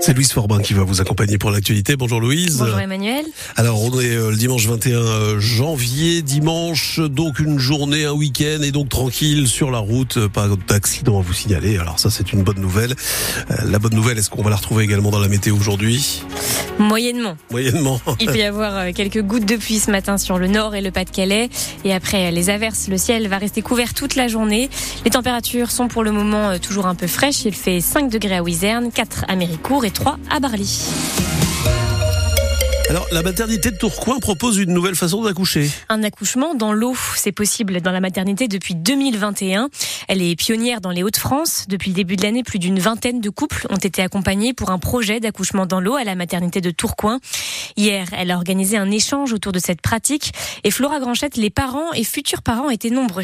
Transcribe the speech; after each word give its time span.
C'est 0.00 0.14
Louise 0.14 0.32
Forbin 0.32 0.60
qui 0.62 0.72
va 0.72 0.82
vous 0.82 1.02
accompagner 1.02 1.36
pour 1.36 1.50
l'actualité. 1.50 1.94
Bonjour 1.94 2.20
Louise. 2.20 2.56
Bonjour 2.58 2.80
Emmanuel. 2.80 3.26
Alors 3.56 3.82
on 3.82 4.00
est 4.00 4.16
euh, 4.16 4.30
le 4.30 4.36
dimanche 4.36 4.66
21 4.66 4.96
euh, 4.96 5.40
janvier, 5.40 6.22
dimanche, 6.22 7.00
donc 7.00 7.38
une 7.38 7.58
journée, 7.58 8.06
un 8.06 8.12
week-end 8.12 8.62
et 8.62 8.72
donc 8.72 8.88
tranquille 8.88 9.46
sur 9.46 9.70
la 9.70 9.78
route, 9.78 10.26
pas 10.28 10.48
d'accident 10.66 11.18
à 11.18 11.22
vous 11.22 11.34
signaler. 11.34 11.76
Alors 11.76 11.98
ça 11.98 12.08
c'est 12.08 12.32
une 12.32 12.42
bonne 12.42 12.60
nouvelle. 12.60 12.94
Euh, 13.50 13.56
la 13.66 13.78
bonne 13.78 13.94
nouvelle, 13.94 14.16
est-ce 14.16 14.30
qu'on 14.30 14.42
va 14.42 14.48
la 14.48 14.56
retrouver 14.56 14.84
également 14.84 15.10
dans 15.10 15.20
la 15.20 15.28
météo 15.28 15.54
aujourd'hui? 15.54 16.22
Moyennement. 16.78 17.36
Moyennement. 17.50 18.00
Il 18.20 18.26
peut 18.26 18.38
y 18.38 18.42
avoir 18.42 18.92
quelques 18.92 19.22
gouttes 19.22 19.44
de 19.44 19.56
pluie 19.56 19.78
ce 19.78 19.90
matin 19.90 20.18
sur 20.18 20.38
le 20.38 20.46
nord 20.46 20.74
et 20.74 20.80
le 20.80 20.90
Pas-de-Calais. 20.90 21.50
Et 21.84 21.92
après 21.92 22.30
les 22.30 22.50
averses, 22.50 22.88
le 22.88 22.98
ciel 22.98 23.28
va 23.28 23.38
rester 23.38 23.62
couvert 23.62 23.94
toute 23.94 24.16
la 24.16 24.28
journée. 24.28 24.70
Les 25.04 25.10
températures 25.10 25.70
sont 25.70 25.88
pour 25.88 26.02
le 26.02 26.12
moment 26.12 26.58
toujours 26.58 26.86
un 26.86 26.94
peu 26.94 27.06
fraîches. 27.06 27.44
Il 27.44 27.54
fait 27.54 27.80
5 27.80 28.10
degrés 28.10 28.36
à 28.36 28.42
Wizerne, 28.42 28.90
4 28.92 29.26
à 29.28 29.36
Méricourt 29.36 29.84
et 29.84 29.90
3 29.90 30.18
à 30.30 30.40
Barly. 30.40 31.39
Alors, 32.90 33.06
la 33.12 33.22
maternité 33.22 33.70
de 33.70 33.76
Tourcoing 33.76 34.18
propose 34.18 34.58
une 34.58 34.74
nouvelle 34.74 34.96
façon 34.96 35.22
d'accoucher. 35.22 35.70
Un 35.88 36.02
accouchement 36.02 36.56
dans 36.56 36.72
l'eau, 36.72 36.96
c'est 37.14 37.30
possible 37.30 37.80
dans 37.82 37.92
la 37.92 38.00
maternité 38.00 38.48
depuis 38.48 38.74
2021. 38.74 39.68
Elle 40.08 40.20
est 40.20 40.34
pionnière 40.34 40.80
dans 40.80 40.90
les 40.90 41.04
Hauts-de-France. 41.04 41.66
Depuis 41.68 41.90
le 41.90 41.94
début 41.94 42.16
de 42.16 42.24
l'année, 42.24 42.42
plus 42.42 42.58
d'une 42.58 42.80
vingtaine 42.80 43.20
de 43.20 43.30
couples 43.30 43.68
ont 43.70 43.76
été 43.76 44.02
accompagnés 44.02 44.54
pour 44.54 44.70
un 44.70 44.80
projet 44.80 45.20
d'accouchement 45.20 45.66
dans 45.66 45.78
l'eau 45.78 45.94
à 45.94 46.02
la 46.02 46.16
maternité 46.16 46.60
de 46.60 46.72
Tourcoing. 46.72 47.20
Hier, 47.76 48.08
elle 48.10 48.32
a 48.32 48.34
organisé 48.34 48.76
un 48.76 48.90
échange 48.90 49.32
autour 49.32 49.52
de 49.52 49.60
cette 49.60 49.82
pratique 49.82 50.32
et 50.64 50.72
Flora 50.72 50.98
Granchette, 50.98 51.36
les 51.36 51.50
parents 51.50 51.92
et 51.92 52.02
futurs 52.02 52.42
parents 52.42 52.70
étaient 52.70 52.90
nombreux. 52.90 53.22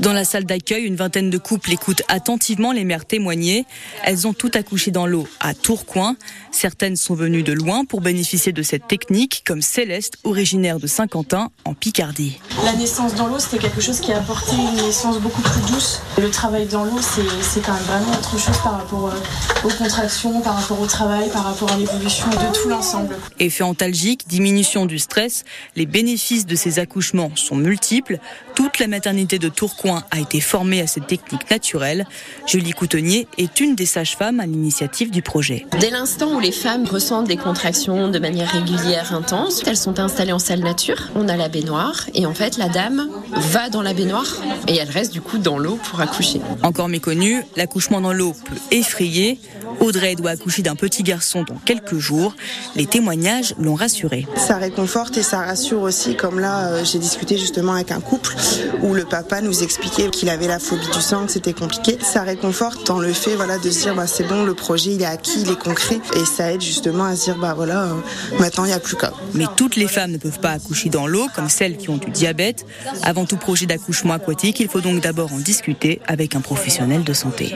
Dans 0.00 0.12
la 0.12 0.24
salle 0.24 0.44
d'accueil, 0.44 0.84
une 0.84 0.94
vingtaine 0.94 1.28
de 1.28 1.38
couples 1.38 1.72
écoutent 1.72 2.02
attentivement 2.08 2.70
les 2.70 2.84
mères 2.84 3.04
témoigner. 3.04 3.64
Elles 4.04 4.28
ont 4.28 4.32
toutes 4.34 4.54
accouché 4.54 4.92
dans 4.92 5.06
l'eau 5.06 5.26
à 5.40 5.54
Tourcoing. 5.54 6.14
Certaines 6.52 6.94
sont 6.94 7.14
venues 7.14 7.42
de 7.42 7.52
loin 7.52 7.84
pour 7.84 8.00
bénéficier 8.00 8.52
de 8.52 8.62
cette 8.62 8.86
technique, 8.86 9.42
comme 9.44 9.60
Céleste, 9.60 10.18
originaire 10.22 10.78
de 10.78 10.86
Saint-Quentin, 10.86 11.50
en 11.64 11.74
Picardie. 11.74 12.38
La 12.64 12.74
naissance 12.74 13.14
dans 13.14 13.26
l'eau, 13.26 13.40
c'était 13.40 13.58
quelque 13.58 13.80
chose 13.80 13.98
qui 14.00 14.12
a 14.12 14.18
apporté 14.18 14.54
une 14.54 14.76
naissance 14.76 15.18
beaucoup 15.20 15.42
plus 15.42 15.72
douce. 15.72 16.00
Le 16.18 16.30
travail 16.30 16.66
dans 16.66 16.84
l'eau, 16.84 17.00
c'est 17.00 17.60
quand 17.60 17.72
même 17.72 17.82
vraiment 17.84 18.12
autre 18.12 18.38
chose 18.38 18.58
par 18.62 18.78
rapport 18.78 19.08
euh, 19.08 19.66
aux 19.66 19.72
contractions, 19.72 20.40
par 20.42 20.60
rapport 20.60 20.80
au 20.80 20.86
travail, 20.86 21.28
par 21.30 21.44
rapport 21.44 21.72
à 21.72 21.76
l'évolution 21.76 22.28
de 22.28 22.56
tout 22.56 22.68
l'ensemble. 22.68 23.16
Effet 23.40 23.64
antalgique, 23.64 24.28
diminution 24.28 24.86
du 24.86 24.98
stress, 24.98 25.44
les 25.74 25.86
bénéfices 25.86 26.46
de 26.46 26.54
ces 26.54 26.78
accouchements 26.78 27.32
sont 27.34 27.56
multiples. 27.56 28.18
Toute 28.54 28.78
la 28.80 28.86
maternité 28.88 29.38
de 29.38 29.48
Tourcoing 29.48 29.77
a 29.86 30.18
été 30.18 30.40
formée 30.40 30.80
à 30.80 30.86
cette 30.86 31.06
technique 31.06 31.50
naturelle. 31.50 32.06
Julie 32.46 32.72
Coutonnier 32.72 33.28
est 33.38 33.60
une 33.60 33.74
des 33.74 33.86
sages-femmes 33.86 34.40
à 34.40 34.46
l'initiative 34.46 35.10
du 35.10 35.22
projet. 35.22 35.66
Dès 35.80 35.90
l'instant 35.90 36.34
où 36.34 36.40
les 36.40 36.52
femmes 36.52 36.84
ressentent 36.84 37.28
des 37.28 37.36
contractions 37.36 38.08
de 38.08 38.18
manière 38.18 38.50
régulière, 38.50 39.14
intense, 39.14 39.62
elles 39.66 39.76
sont 39.76 40.00
installées 40.00 40.32
en 40.32 40.38
salle 40.38 40.60
nature. 40.60 41.10
On 41.14 41.28
a 41.28 41.36
la 41.36 41.48
baignoire 41.48 42.06
et 42.14 42.26
en 42.26 42.34
fait 42.34 42.56
la 42.56 42.68
dame 42.68 43.08
va 43.30 43.68
dans 43.68 43.82
la 43.82 43.94
baignoire 43.94 44.26
et 44.66 44.76
elle 44.76 44.90
reste 44.90 45.12
du 45.12 45.20
coup 45.20 45.38
dans 45.38 45.58
l'eau 45.58 45.78
pour 45.84 46.00
accoucher. 46.00 46.40
Encore 46.62 46.88
méconnu, 46.88 47.44
l'accouchement 47.56 48.00
dans 48.00 48.12
l'eau 48.12 48.32
peut 48.32 48.56
effrayer. 48.70 49.38
Audrey 49.80 50.14
doit 50.14 50.30
accoucher 50.30 50.62
d'un 50.62 50.76
petit 50.76 51.02
garçon 51.02 51.44
dans 51.44 51.56
quelques 51.64 51.98
jours. 51.98 52.34
Les 52.76 52.86
témoignages 52.86 53.54
l'ont 53.58 53.74
rassurée. 53.74 54.26
Ça 54.36 54.56
réconforte 54.56 55.16
et 55.16 55.22
ça 55.22 55.38
rassure 55.38 55.82
aussi, 55.82 56.16
comme 56.16 56.40
là, 56.40 56.68
euh, 56.68 56.84
j'ai 56.84 56.98
discuté 56.98 57.38
justement 57.38 57.74
avec 57.74 57.90
un 57.92 58.00
couple 58.00 58.34
où 58.82 58.94
le 58.94 59.04
papa 59.04 59.40
nous 59.40 59.62
expliquait 59.62 60.10
qu'il 60.10 60.28
avait 60.28 60.46
la 60.46 60.58
phobie 60.58 60.88
du 60.92 61.00
sang, 61.00 61.26
que 61.26 61.32
c'était 61.32 61.52
compliqué. 61.52 61.98
Ça 62.00 62.22
réconforte 62.22 62.86
dans 62.86 62.98
le 62.98 63.12
fait 63.12 63.34
voilà, 63.36 63.58
de 63.58 63.70
se 63.70 63.82
dire 63.82 63.94
bah, 63.94 64.06
c'est 64.06 64.26
bon, 64.26 64.44
le 64.44 64.54
projet 64.54 64.92
il 64.92 65.02
est 65.02 65.06
acquis, 65.06 65.42
il 65.42 65.50
est 65.50 65.58
concret 65.58 66.00
et 66.16 66.24
ça 66.24 66.52
aide 66.52 66.60
justement 66.60 67.04
à 67.04 67.16
se 67.16 67.24
dire 67.24 67.38
bah 67.38 67.54
voilà, 67.54 67.84
euh, 67.84 67.94
maintenant 68.38 68.64
il 68.64 68.68
n'y 68.68 68.74
a 68.74 68.80
plus 68.80 68.96
qu'à. 68.96 69.12
Mais 69.34 69.46
toutes 69.56 69.76
les 69.76 69.88
femmes 69.88 70.12
ne 70.12 70.18
peuvent 70.18 70.40
pas 70.40 70.52
accoucher 70.52 70.88
dans 70.88 71.06
l'eau, 71.06 71.28
comme 71.34 71.48
celles 71.48 71.76
qui 71.76 71.90
ont 71.90 71.96
du 71.96 72.10
diabète. 72.10 72.66
Avant 73.02 73.26
tout 73.26 73.36
projet 73.36 73.66
d'accouchement 73.66 74.14
aquatique, 74.14 74.60
il 74.60 74.68
faut 74.68 74.80
donc 74.80 75.00
d'abord 75.00 75.32
en 75.32 75.38
discuter 75.38 76.00
avec 76.06 76.34
un 76.34 76.40
professionnel 76.40 77.04
de 77.04 77.12
santé. 77.12 77.54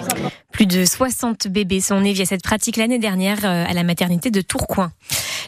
Plus 0.62 0.78
de 0.78 0.84
60 0.84 1.48
bébés 1.48 1.80
sont 1.80 2.00
nés 2.00 2.12
via 2.12 2.24
cette 2.24 2.44
pratique 2.44 2.76
l'année 2.76 3.00
dernière 3.00 3.44
euh, 3.44 3.64
à 3.66 3.72
la 3.72 3.82
maternité 3.82 4.30
de 4.30 4.40
Tourcoing. 4.40 4.92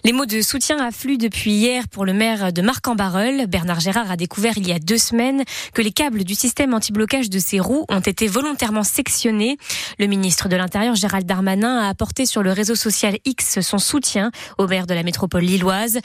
Les 0.03 0.13
mots 0.13 0.27
de 0.27 0.43
soutien 0.43 0.85
affluent 0.85 1.19
depuis 1.19 1.53
hier 1.53 1.87
pour 1.87 2.05
le 2.05 2.13
maire 2.13 2.53
de 2.53 2.61
Marc-en-Barœul. 2.63 3.47
Bernard 3.47 3.79
Gérard 3.79 4.11
a 4.11 4.17
découvert 4.17 4.59
il 4.59 4.67
y 4.67 4.73
a 4.73 4.81
deux 4.81 4.99
semaines 4.99 5.45
que 5.73 5.83
les 5.83 5.93
câbles 5.93 6.25
du 6.25 6.35
système 6.35 6.75
anti-blocage 6.75 7.31
de 7.31 7.39
ses 7.39 7.61
roues 7.61 7.85
ont 7.91 8.01
été 8.01 8.27
volontairement 8.27 8.83
sectionnés. 8.83 9.57
Le 10.01 10.09
ministre 10.09 10.49
de 10.49 10.57
l'Intérieur, 10.57 10.97
Gérald 10.97 11.27
Darmanin, 11.27 11.79
a 11.79 11.89
apporté 11.89 12.27
sur 12.27 12.43
le 12.43 12.51
réseau 12.51 12.75
social 12.75 13.17
X 13.25 13.61
son 13.61 13.79
soutien 13.79 14.33
au 14.59 14.67
maire 14.67 14.89
de 14.89 14.95
la 14.95 15.05
métropole 15.05 15.45
lilloise. 15.45 16.01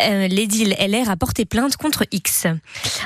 Euh, 0.00 0.28
l'édile 0.28 0.76
LR 0.78 1.10
a 1.10 1.16
porté 1.16 1.44
plainte 1.44 1.76
contre 1.76 2.04
X. 2.12 2.46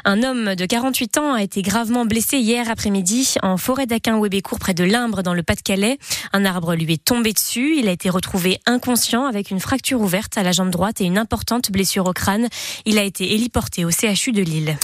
Un 0.04 0.22
homme 0.22 0.54
de 0.54 0.66
48 0.66 1.18
ans 1.18 1.32
a 1.32 1.42
été 1.42 1.62
gravement 1.62 2.04
blessé 2.04 2.36
hier 2.36 2.68
après-midi 2.68 3.36
en 3.42 3.56
forêt 3.56 3.86
d'Aquin-Wébécourt 3.86 4.58
près 4.58 4.74
de 4.74 4.84
Limbre 4.84 5.22
dans 5.22 5.32
le 5.32 5.42
Pas-de-Calais. 5.42 5.98
Un 6.34 6.44
arbre 6.44 6.74
lui 6.74 6.92
est 6.92 7.02
tombé 7.02 7.32
dessus. 7.32 7.76
Il 7.78 7.88
a 7.88 7.92
été 7.92 8.10
retrouvé 8.10 8.58
inconscient 8.66 9.24
avec 9.24 9.50
une 9.50 9.58
fracture 9.58 10.02
ouverte 10.02 10.36
à 10.36 10.42
la 10.42 10.52
jambe 10.52 10.68
droite 10.68 11.00
et 11.00 11.04
une 11.04 11.16
importante 11.16 11.72
blessure 11.72 12.06
au 12.06 12.12
crâne. 12.12 12.48
Il 12.84 12.98
a 12.98 13.04
été 13.04 13.32
héliporté 13.34 13.86
au 13.86 13.90
CHU 13.90 14.32
de 14.32 14.42
Lille. 14.42 14.76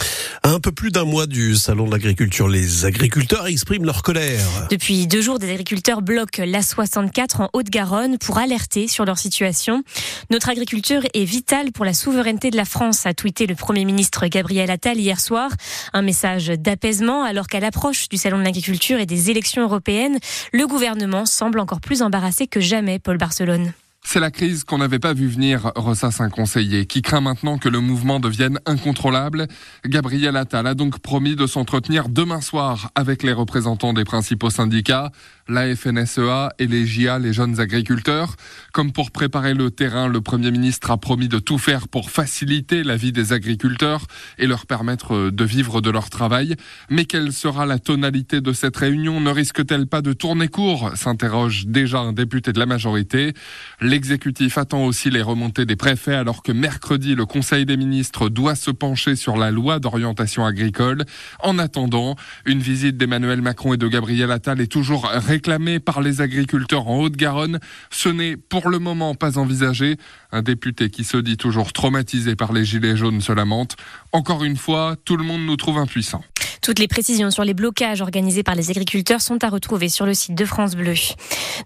un 0.45 0.61
peu 0.61 0.73
plus 0.73 0.91
d'un 0.91 1.05
mois 1.05 1.27
du 1.27 1.57
salon 1.57 1.87
de 1.87 1.93
l'agriculture, 1.93 2.49
les 2.49 2.87
agriculteurs 2.87 3.47
expriment 3.47 3.85
leur 3.85 4.03
colère. 4.03 4.47
Depuis 4.71 5.07
deux 5.07 5.21
jours, 5.21 5.39
des 5.39 5.51
agriculteurs 5.51 6.01
bloquent 6.01 6.43
l'A64 6.43 7.43
en 7.43 7.51
Haute-Garonne 7.53 8.17
pour 8.17 8.39
alerter 8.39 8.89
sur 8.89 9.05
leur 9.05 9.19
situation. 9.19 9.83
Notre 10.31 10.49
agriculture 10.49 11.03
est 11.13 11.25
vitale 11.25 11.73
pour 11.73 11.85
la 11.85 11.93
souveraineté 11.99 12.51
de 12.51 12.57
la 12.57 12.65
France, 12.65 13.05
a 13.07 13.13
tweeté 13.13 13.47
le 13.47 13.55
Premier 13.55 13.85
ministre 13.85 14.27
Gabriel 14.29 14.71
Attal 14.71 14.99
hier 14.99 15.21
soir. 15.21 15.51
Un 15.93 16.03
message 16.03 16.47
d'apaisement 16.47 17.25
alors 17.25 17.49
qu'à 17.49 17.61
l'approche 17.61 18.09
du 18.09 18.17
Salon 18.17 18.39
de 18.39 18.45
l'agriculture 18.45 19.01
et 19.01 19.07
des 19.07 19.31
élections 19.31 19.63
européennes, 19.63 20.19
le 20.53 20.67
gouvernement 20.67 21.27
semble 21.27 21.59
encore 21.59 21.81
plus 21.81 22.03
embarrassé 22.03 22.47
que 22.47 22.61
jamais, 22.61 22.99
Paul 22.99 23.19
Barcelone. 23.19 23.73
C'est 24.05 24.21
la 24.21 24.31
crise 24.31 24.65
qu'on 24.65 24.79
n'avait 24.79 24.99
pas 24.99 25.13
vu 25.13 25.27
venir, 25.27 25.71
ressasse 25.77 26.23
un 26.23 26.31
conseiller, 26.31 26.87
qui 26.87 27.03
craint 27.03 27.21
maintenant 27.21 27.59
que 27.59 27.69
le 27.69 27.81
mouvement 27.81 28.21
devienne 28.21 28.59
incontrôlable. 28.65 29.49
Gabriel 29.85 30.35
Attal 30.37 30.67
a 30.67 30.75
donc 30.75 31.01
promis 31.01 31.37
de 31.37 31.47
s'entretenir 31.47 32.09
demain 32.09 32.41
soir 32.41 32.91
avec 32.95 33.23
les 33.23 33.35
représentants 33.35 33.93
des 33.93 34.05
principaux 34.05 34.49
syndicats, 34.49 35.11
la 35.49 35.75
FNSEA 35.75 36.51
et 36.59 36.67
les 36.67 36.87
JA, 36.87 37.19
les 37.19 37.33
jeunes 37.33 37.59
agriculteurs. 37.59 38.37
Comme 38.73 38.93
pour 38.93 39.11
préparer 39.11 39.55
le 39.55 39.71
terrain, 39.71 40.07
le 40.07 40.21
Premier 40.21 40.51
ministre 40.51 40.91
a 40.91 40.99
promis 40.99 41.29
de 41.29 41.39
tout 41.39 41.59
faire 41.59 41.89
pour 41.89 42.11
faciliter 42.11 42.83
la 42.83 42.97
vie 42.97 43.13
des 43.13 43.33
agriculteurs 43.33 44.07
et 44.39 44.47
leur 44.47 44.67
permettre 44.67 45.31
de 45.31 45.45
vivre 45.45 45.81
de 45.81 45.91
leur 45.91 46.11
travail. 46.11 46.55
Mais 46.91 47.07
quelle 47.07 47.33
sera 47.33 47.65
la 47.65 47.79
tonalité 47.79 48.41
de 48.41 48.53
cette 48.53 48.77
réunion? 48.77 49.21
Ne 49.21 49.31
risque-t-elle 49.31 49.87
pas 49.87 50.03
de 50.03 50.13
tourner 50.13 50.49
court? 50.49 50.93
s'interroge 50.95 51.67
déjà 51.67 51.99
un 51.99 52.13
député 52.13 52.53
de 52.53 52.59
la 52.59 52.67
majorité. 52.67 53.33
L'exécutif 53.81 54.59
attend 54.59 54.85
aussi 54.85 55.11
les 55.11 55.23
remontées 55.23 55.65
des 55.65 55.77
préfets 55.77 56.15
alors 56.15 56.43
que 56.43 56.53
mercredi, 56.53 57.15
le 57.15 57.25
Conseil 57.25 57.65
des 57.65 57.77
ministres 57.77 58.29
doit 58.29 58.55
se 58.55 58.71
pencher 58.71 59.17
sur 59.17 59.37
la 59.37 59.51
loi 59.51 59.79
d'orientation 59.79 60.45
agricole. 60.45 61.05
En 61.41 61.59
attendant, 61.59 62.17
une 62.45 62.61
visite 62.61 62.97
d'Emmanuel 62.97 63.41
Macron 63.41 63.75
et 63.75 63.79
de 63.79 63.89
Gabriel 63.89 64.31
Attal 64.31 64.61
est 64.61 64.71
toujours 64.71 65.11
réclamée 65.39 65.79
par 65.79 66.01
les 66.01 66.21
agriculteurs 66.21 66.89
en 66.89 66.99
Haute-Garonne. 66.99 67.61
Ce 67.91 68.09
n'est 68.09 68.37
pour 68.37 68.69
le 68.69 68.81
moment 68.81 69.15
pas 69.15 69.39
envisagé. 69.39 69.97
Un 70.33 70.43
député 70.43 70.91
qui 70.91 71.05
se 71.05 71.17
dit 71.17 71.37
toujours 71.37 71.73
traumatisé 71.73 72.35
par 72.35 72.53
les 72.53 72.65
gilets 72.65 72.97
jaunes 72.97 73.21
se 73.21 73.31
lamente. 73.31 73.77
Encore 74.11 74.43
une 74.43 74.57
fois, 74.57 74.97
tout 75.05 75.17
le 75.17 75.23
monde 75.23 75.43
nous 75.43 75.57
trouve 75.57 75.79
impuissants. 75.79 76.25
Toutes 76.69 76.81
les 76.81 76.87
précisions 76.87 77.31
sur 77.31 77.45
les 77.45 77.55
blocages 77.55 78.03
organisés 78.03 78.43
par 78.43 78.55
les 78.55 78.69
agriculteurs 78.69 79.23
sont 79.23 79.43
à 79.43 79.49
retrouver 79.49 79.89
sur 79.89 80.05
le 80.05 80.13
site 80.13 80.35
de 80.35 80.45
France 80.45 80.77
Bleu. 80.77 80.93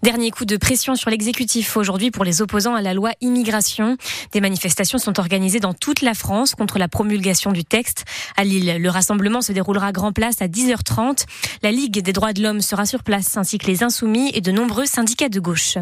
Dernier 0.01 0.31
coup 0.31 0.45
de 0.45 0.55
pression 0.55 0.95
sur 0.95 1.09
l'exécutif 1.09 1.75
aujourd'hui 1.75 2.09
pour 2.09 2.23
les 2.23 2.41
opposants 2.41 2.73
à 2.73 2.81
la 2.81 2.93
loi 2.93 3.11
immigration. 3.19 3.97
Des 4.31 4.39
manifestations 4.39 4.97
sont 4.97 5.19
organisées 5.19 5.59
dans 5.59 5.73
toute 5.73 6.03
la 6.03 6.13
France 6.13 6.55
contre 6.55 6.79
la 6.79 6.87
promulgation 6.87 7.51
du 7.51 7.65
texte. 7.65 8.05
À 8.37 8.45
Lille, 8.45 8.77
le 8.79 8.89
rassemblement 8.89 9.41
se 9.41 9.51
déroulera 9.51 9.87
à 9.87 9.91
Grand 9.91 10.13
Place 10.13 10.41
à 10.41 10.47
10h30. 10.47 11.25
La 11.63 11.71
Ligue 11.71 12.01
des 12.01 12.13
droits 12.13 12.31
de 12.31 12.41
l'homme 12.41 12.61
sera 12.61 12.85
sur 12.85 13.03
place 13.03 13.35
ainsi 13.35 13.57
que 13.57 13.67
les 13.67 13.83
Insoumis 13.83 14.31
et 14.33 14.39
de 14.39 14.53
nombreux 14.53 14.85
syndicats 14.85 15.27
de 15.27 15.41
gauche. 15.41 15.77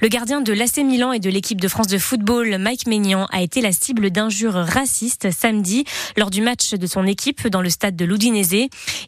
Le 0.00 0.06
gardien 0.06 0.40
de 0.40 0.52
l'AC 0.52 0.76
Milan 0.76 1.12
et 1.12 1.18
de 1.18 1.30
l'équipe 1.30 1.60
de 1.60 1.66
France 1.66 1.88
de 1.88 1.98
football, 1.98 2.58
Mike 2.58 2.86
Maignan, 2.86 3.26
a 3.32 3.42
été 3.42 3.60
la 3.60 3.72
cible 3.72 4.12
d'injures 4.12 4.54
racistes 4.54 5.32
samedi 5.32 5.84
lors 6.16 6.30
du 6.30 6.42
match 6.42 6.74
de 6.74 6.86
son 6.86 7.08
équipe 7.08 7.48
dans 7.48 7.60
le 7.60 7.70
stade 7.70 7.96
de 7.96 8.04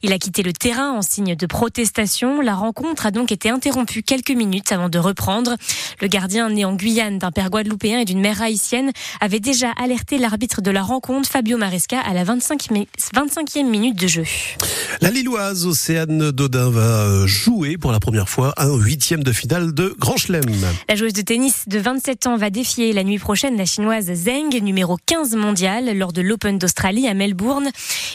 Il 0.02 0.12
a 0.12 0.18
quitté 0.18 0.42
le 0.42 0.52
terrain 0.52 0.92
en 0.92 1.02
signe 1.02 1.36
de 1.36 1.46
protestation. 1.46 2.40
La 2.40 2.54
rencontre 2.54 3.06
a 3.06 3.10
donc 3.10 3.32
été 3.32 3.48
interrompue 3.48 4.02
quelques 4.02 4.30
minutes 4.30 4.72
avant 4.72 4.88
de 4.88 4.98
reprendre. 4.98 5.56
Le 6.00 6.08
gardien 6.08 6.48
né 6.50 6.64
en 6.64 6.74
Guyane 6.74 7.18
d'un 7.18 7.30
père 7.30 7.50
guadeloupéen 7.50 7.98
et 7.98 8.04
d'une 8.04 8.20
mère 8.20 8.42
haïtienne 8.42 8.92
avait 9.20 9.40
déjà 9.40 9.70
alerté 9.72 10.18
l'arbitre 10.18 10.60
de 10.60 10.70
la 10.70 10.82
rencontre, 10.82 11.28
Fabio 11.28 11.56
Maresca, 11.56 12.00
à 12.00 12.14
la 12.14 12.24
25 12.24 12.68
25e 13.14 13.68
minute 13.68 13.98
de 13.98 14.06
jeu. 14.06 14.24
La 15.00 15.10
Lilloise 15.10 15.66
Océane 15.66 16.30
Dodin 16.30 16.70
va 16.70 16.80
euh, 16.80 17.26
jouer 17.26 17.76
pour 17.76 17.92
la 17.92 18.00
première 18.00 18.28
fois 18.28 18.54
un 18.56 18.74
huitième 18.76 19.22
de 19.22 19.32
finale 19.32 19.74
de 19.74 19.94
Grand 19.98 20.16
Chelem. 20.16 20.44
La 20.88 20.94
joueuse 20.94 21.12
de 21.12 21.22
tennis 21.22 21.64
de 21.66 21.78
27 21.78 22.26
ans 22.26 22.36
va 22.36 22.50
défier 22.50 22.92
la 22.92 23.04
nuit 23.04 23.18
prochaine 23.18 23.56
la 23.56 23.64
chinoise 23.64 24.12
Zheng, 24.12 24.60
numéro 24.62 24.96
15 25.06 25.34
mondial, 25.36 25.96
lors 25.96 26.12
de 26.12 26.22
l'Open 26.22 26.58
d'Australie 26.58 27.08
à 27.08 27.14
Melbourne. 27.14 27.70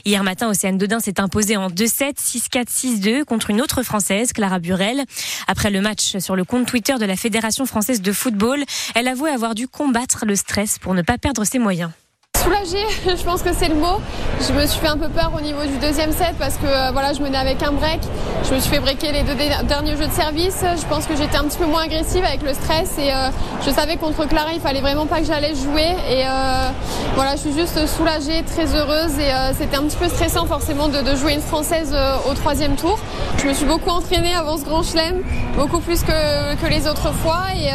Hier 0.06 0.24
matin, 0.24 0.50
Océane 0.50 0.78
Dodin 0.78 1.00
s'est 1.00 1.19
imposée 1.20 1.58
en 1.58 1.70
2-7, 1.70 2.16
6-4, 2.16 2.68
6-2 2.68 3.24
contre 3.24 3.50
une 3.50 3.62
autre 3.62 3.84
française, 3.84 4.34
Clara 4.34 4.60
Burel. 4.60 5.04
Après 5.48 5.70
le 5.70 5.82
match 5.82 6.18
sur 6.18 6.36
le 6.36 6.44
compte 6.44 6.68
Twitter 6.68 6.96
de 7.00 7.06
la 7.06 7.16
Fédération 7.16 7.66
française 7.66 8.02
de 8.02 8.12
football, 8.12 8.64
elle 8.96 9.08
avouait 9.08 9.32
avoir 9.32 9.56
dû 9.56 9.68
combattre 9.68 10.26
le 10.26 10.36
stress 10.36 10.80
pour 10.80 10.94
ne 10.94 11.02
pas 11.02 11.18
perdre 11.18 11.44
ses 11.44 11.60
moyens. 11.60 11.92
Soulagée, 12.44 12.86
je 13.18 13.24
pense 13.24 13.42
que 13.42 13.54
c'est 13.54 13.68
le 13.68 13.76
mot. 13.76 14.00
Je 14.48 14.54
me 14.54 14.66
suis 14.66 14.80
fait 14.80 14.88
un 14.88 14.98
peu 14.98 15.10
peur 15.10 15.32
au 15.38 15.42
niveau 15.42 15.62
du 15.64 15.78
deuxième 15.78 16.14
set 16.14 16.36
parce 16.40 16.56
que 16.56 16.66
euh, 16.66 16.92
voilà, 16.94 17.12
je 17.12 17.22
menais 17.22 17.38
avec 17.38 17.62
un 17.64 17.74
break. 17.74 18.00
Je 18.48 18.56
me 18.56 18.60
suis 18.60 18.70
fait 18.70 18.80
breaker 18.80 19.12
les 19.12 19.24
deux 19.24 19.36
derniers 19.68 19.98
jeux 19.98 20.08
de 20.08 20.14
service. 20.14 20.64
Je 20.64 20.86
pense 20.88 21.06
que 21.06 21.18
j'étais 21.18 21.36
un 21.36 21.44
petit 21.44 21.58
peu 21.58 21.66
moins 21.66 21.84
agressive 21.84 22.24
avec 22.24 22.42
le 22.42 22.54
stress 22.54 22.98
et 22.98 23.12
euh, 23.12 23.30
je 23.66 23.72
savais 23.72 23.98
contre 23.98 24.26
Clara, 24.26 24.54
il 24.54 24.62
fallait 24.62 24.80
vraiment 24.80 25.06
pas 25.06 25.20
que 25.20 25.26
j'allais 25.26 25.54
jouer. 25.54 25.96
Et 26.10 26.24
euh, 26.26 26.70
voilà, 27.16 27.36
je 27.36 27.42
suis 27.42 27.54
juste 27.54 27.86
soulagée, 27.88 28.44
très 28.44 28.74
heureuse 28.74 29.20
et 29.20 29.32
c'était 29.58 29.76
un 29.76 29.84
petit 29.84 29.98
peu 29.98 30.08
stressant 30.08 30.46
forcément 30.46 30.88
de, 30.88 31.16
jouer 31.16 31.34
une 31.34 31.42
française 31.42 31.94
au 32.30 32.34
troisième 32.36 32.76
tour. 32.76 32.98
Je 33.38 33.48
me 33.48 33.54
suis 33.54 33.66
beaucoup 33.66 33.90
entraînée 33.90 34.34
avant 34.34 34.58
ce 34.58 34.64
grand 34.64 34.84
chelem, 34.84 35.24
beaucoup 35.58 35.80
plus 35.80 36.04
que, 36.04 36.56
que 36.56 36.68
les 36.68 36.88
autres 36.88 37.12
fois 37.12 37.42
et 37.54 37.70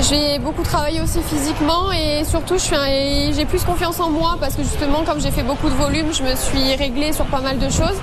j'ai 0.00 0.38
beaucoup 0.38 0.62
travaillé 0.62 1.00
aussi 1.00 1.20
physiquement 1.22 1.92
et 1.92 2.24
surtout 2.24 2.56
j'ai 2.58 3.44
plus 3.44 3.62
confiance 3.64 4.00
en 4.00 4.10
moi 4.10 4.36
parce 4.40 4.54
que 4.54 4.62
justement 4.62 5.04
comme 5.04 5.20
j'ai 5.20 5.30
fait 5.30 5.42
beaucoup 5.42 5.68
de 5.68 5.74
volume, 5.74 6.12
je 6.12 6.22
me 6.22 6.34
suis 6.34 6.74
réglée 6.74 7.12
sur 7.12 7.26
pas 7.26 7.40
mal 7.40 7.58
de 7.58 7.68
choses. 7.68 8.00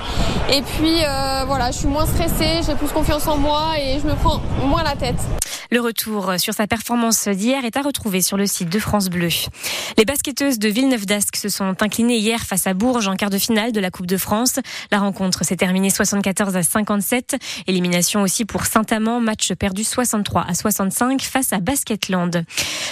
Et 0.51 0.61
puis 0.61 1.03
euh, 1.03 1.43
voilà, 1.47 1.71
je 1.71 1.77
suis 1.77 1.87
moins 1.87 2.05
stressée, 2.05 2.61
j'ai 2.65 2.75
plus 2.75 2.89
confiance 2.89 3.27
en 3.27 3.37
moi 3.37 3.73
et 3.79 3.99
je 3.99 4.07
me 4.07 4.15
prends 4.15 4.41
moins 4.63 4.83
la 4.83 4.95
tête. 4.95 5.38
Le 5.71 5.81
retour 5.81 6.33
sur 6.39 6.55
sa 6.55 6.65
performance 6.65 7.27
d'hier 7.27 7.63
est 7.63 7.77
à 7.77 7.83
retrouver 7.83 8.23
sur 8.23 8.37
le 8.37 8.47
site 8.47 8.69
de 8.69 8.79
France 8.79 9.09
Bleu. 9.09 9.29
Les 9.99 10.05
basketteuses 10.05 10.57
de 10.57 10.67
Villeneuve 10.67 11.05
d'Ascq 11.05 11.35
se 11.35 11.47
sont 11.47 11.75
inclinées 11.83 12.17
hier 12.17 12.41
face 12.41 12.65
à 12.65 12.73
Bourges 12.73 13.07
en 13.07 13.15
quart 13.15 13.29
de 13.29 13.37
finale 13.37 13.71
de 13.71 13.79
la 13.79 13.91
Coupe 13.91 14.07
de 14.07 14.17
France. 14.17 14.55
La 14.91 14.97
rencontre 14.97 15.45
s'est 15.45 15.57
terminée 15.57 15.91
74 15.91 16.55
à 16.55 16.63
57. 16.63 17.35
Élimination 17.67 18.23
aussi 18.23 18.45
pour 18.45 18.65
Saint-Amand, 18.65 19.19
match 19.19 19.53
perdu 19.53 19.83
63 19.83 20.43
à 20.49 20.55
65 20.55 21.21
face 21.21 21.53
à 21.53 21.59
Basketland. 21.59 22.43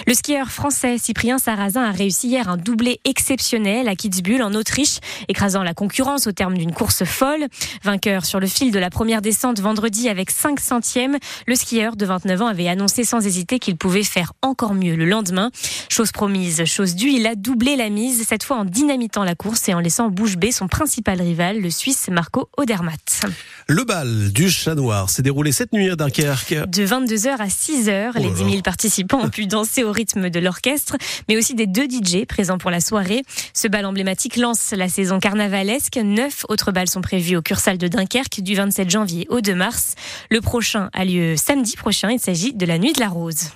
Le 0.06 0.14
skieur 0.14 0.52
français 0.52 1.00
Cyprien 1.00 1.40
Sarrazin 1.40 1.84
a 1.84 1.92
réussi 1.92 2.28
hier 2.28 2.48
un 2.48 2.58
doublé 2.58 3.00
exceptionnel 3.06 3.88
à 3.88 3.96
Kitzbühel 3.96 4.44
en 4.44 4.54
Autriche, 4.54 5.00
écrasant 5.30 5.64
la 5.64 5.74
concurrence 5.74 6.28
au 6.28 6.32
terme 6.32 6.56
d'une 6.56 6.74
course 6.74 7.06
folle. 7.06 7.48
Vainqueur 7.84 8.24
sur 8.26 8.40
le 8.40 8.46
fil 8.46 8.72
de 8.72 8.78
la 8.78 8.92
première 8.92 9.24
descente 9.24 9.60
vendredi 9.60 10.10
avec 10.10 10.30
5 10.30 10.60
centièmes, 10.60 11.18
le 11.48 11.56
skieur 11.56 11.96
de 11.96 12.06
29 12.06 12.42
ans 12.44 12.48
avait 12.48 12.67
annoncé 12.70 13.04
sans 13.04 13.26
hésiter 13.26 13.60
qu'il 13.60 13.78
pouvait 13.78 14.04
faire 14.04 14.34
encore 14.42 14.74
mieux 14.74 14.96
le 14.96 15.06
lendemain. 15.06 15.52
Chose 15.90 16.12
promise, 16.12 16.66
chose 16.66 16.96
due, 16.96 17.12
il 17.12 17.28
a 17.28 17.36
doublé 17.36 17.76
la 17.76 17.90
mise, 17.90 18.26
cette 18.28 18.44
fois 18.44 18.58
en 18.58 18.66
dynamitant 18.66 19.24
la 19.24 19.36
course 19.36 19.70
et 19.70 19.74
en 19.74 19.80
laissant 19.80 20.10
bouche 20.10 20.38
bée 20.38 20.52
son 20.52 20.68
principal 20.68 21.22
rival, 21.22 21.62
le 21.62 21.70
Suisse 21.70 22.10
Marco 22.10 22.50
Odermatt. 22.58 23.26
Le 23.70 23.84
bal 23.84 24.32
du 24.32 24.50
chat 24.50 24.76
noir 24.76 25.10
s'est 25.10 25.22
déroulé 25.22 25.52
cette 25.52 25.74
nuit 25.74 25.90
à 25.90 25.98
Dunkerque. 25.98 26.54
De 26.70 26.86
22h 26.86 27.32
à 27.32 27.48
6h, 27.48 28.18
les 28.18 28.30
10 28.30 28.38
000 28.38 28.62
participants 28.62 29.20
ont 29.20 29.30
pu 29.30 29.46
danser 29.46 29.84
au 29.84 29.92
rythme 29.92 30.30
de 30.30 30.40
l'orchestre, 30.40 30.96
mais 31.28 31.36
aussi 31.36 31.54
des 31.54 31.68
deux 31.68 31.84
DJ 31.84 32.26
présents 32.26 32.58
pour 32.60 32.72
la 32.72 32.80
soirée. 32.80 33.24
Ce 33.54 33.68
bal 33.68 33.86
emblématique 33.86 34.38
lance 34.38 34.72
la 34.72 34.88
saison 34.88 35.20
carnavalesque. 35.20 35.98
Neuf 35.98 36.46
autres 36.48 36.72
balles 36.72 36.88
sont 36.88 37.02
prévus 37.02 37.36
au 37.36 37.42
Cursal 37.42 37.78
de 37.78 37.90
Dunkerque 37.90 38.40
du 38.40 38.56
27 38.56 38.90
janvier 38.90 39.28
au 39.30 39.42
2 39.42 39.54
mars. 39.54 39.96
Le 40.32 40.40
prochain 40.40 40.90
a 40.94 41.04
lieu 41.04 41.36
samedi 41.36 41.76
prochain. 41.76 42.10
Il 42.10 42.22
s'agit 42.22 42.54
de 42.54 42.66
la 42.66 42.78
Nuit 42.78 42.94
de 42.94 43.02
la 43.02 43.10
Rose. 43.10 43.50